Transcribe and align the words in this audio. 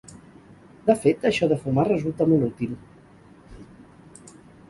De 0.87 0.95
fet, 1.01 1.25
això 1.31 1.49
de 1.51 1.57
fumar 1.65 1.85
resulta 1.89 2.27
molt 2.31 2.47
útil. 2.47 2.73